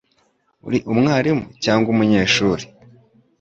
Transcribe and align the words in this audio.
Uri 0.67 0.77
umwarimu 0.91 1.43
cyangwa 1.63 1.87
umunyeshuri? 1.93 2.63